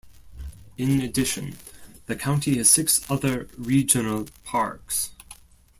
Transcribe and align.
In 0.79 0.99
addition, 0.99 1.57
the 2.07 2.15
county 2.15 2.57
has 2.57 2.67
six 2.71 3.01
other 3.07 3.47
regional 3.55 4.27
parks. 4.43 5.11